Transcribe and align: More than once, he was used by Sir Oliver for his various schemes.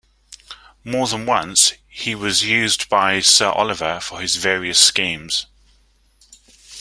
More 0.83 1.05
than 1.05 1.27
once, 1.27 1.73
he 1.87 2.15
was 2.15 2.41
used 2.43 2.89
by 2.89 3.19
Sir 3.19 3.51
Oliver 3.51 3.99
for 3.99 4.19
his 4.19 4.35
various 4.37 4.79
schemes. 4.79 5.45